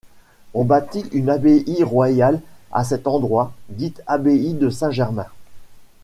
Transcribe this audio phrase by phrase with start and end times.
[0.55, 5.27] On bâtit une abbaye royale à cet endroit, dite abbaye de Saint-Germain.